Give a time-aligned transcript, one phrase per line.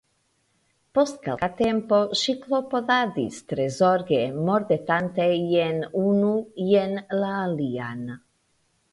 [0.97, 6.31] Post kelka tempo, ŝi klopodadis tre zorge, mordetante jen unu
[6.71, 8.01] jen la alian.